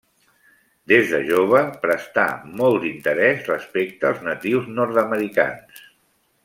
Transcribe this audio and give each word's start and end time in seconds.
Des 0.91 1.11
de 1.15 1.19
jove 1.27 1.61
prestà 1.83 2.25
molt 2.63 2.81
d'interès 2.87 3.45
respecte 3.53 4.11
als 4.11 4.27
natius 4.31 4.73
nord-americans. 4.81 5.89